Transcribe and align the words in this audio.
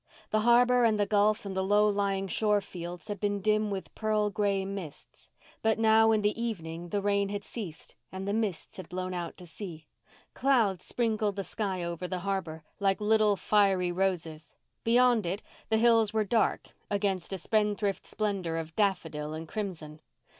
The 0.31 0.39
harbour 0.39 0.83
and 0.83 0.99
the 0.99 1.05
gulf 1.05 1.45
and 1.45 1.55
the 1.55 1.63
low 1.63 1.87
lying 1.87 2.27
shore 2.27 2.59
fields 2.59 3.07
had 3.07 3.19
been 3.19 3.39
dim 3.39 3.69
with 3.69 3.93
pearl 3.93 4.31
gray 4.31 4.65
mists. 4.65 5.29
But 5.61 5.77
now 5.77 6.11
in 6.11 6.23
the 6.23 6.41
evening 6.41 6.89
the 6.89 7.03
rain 7.03 7.29
had 7.29 7.43
ceased 7.43 7.93
and 8.11 8.27
the 8.27 8.33
mists 8.33 8.77
had 8.77 8.89
blown 8.89 9.13
out 9.13 9.37
to 9.37 9.45
sea. 9.45 9.85
Clouds 10.33 10.85
sprinkled 10.85 11.35
the 11.35 11.43
sky 11.43 11.83
over 11.83 12.07
the 12.07 12.21
harbour 12.25 12.63
like 12.79 12.99
little 12.99 13.35
fiery 13.35 13.91
roses. 13.91 14.55
Beyond 14.83 15.27
it 15.27 15.43
the 15.69 15.77
hills 15.77 16.13
were 16.15 16.25
dark 16.25 16.71
against 16.89 17.31
a 17.31 17.37
spendthrift 17.37 18.07
splendour 18.07 18.57
of 18.57 18.75
daffodil 18.75 19.35
and 19.35 19.47
crimson. 19.47 19.99